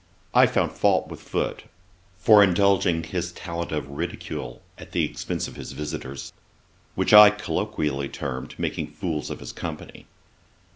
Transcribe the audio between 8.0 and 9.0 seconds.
termed making